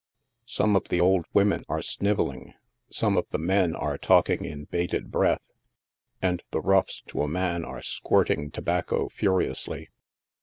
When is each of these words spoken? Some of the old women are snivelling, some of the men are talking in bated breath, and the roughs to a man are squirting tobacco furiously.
Some 0.47 0.75
of 0.75 0.85
the 0.85 0.99
old 0.99 1.27
women 1.31 1.63
are 1.69 1.83
snivelling, 1.83 2.55
some 2.91 3.17
of 3.17 3.27
the 3.29 3.37
men 3.37 3.75
are 3.75 3.99
talking 3.99 4.45
in 4.45 4.63
bated 4.63 5.11
breath, 5.11 5.43
and 6.23 6.41
the 6.49 6.59
roughs 6.59 7.03
to 7.09 7.21
a 7.21 7.27
man 7.27 7.63
are 7.63 7.83
squirting 7.83 8.49
tobacco 8.49 9.09
furiously. 9.09 9.89